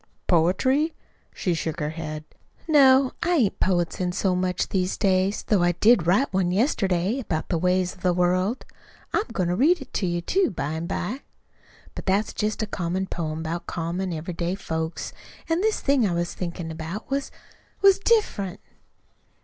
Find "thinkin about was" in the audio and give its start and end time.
16.33-17.29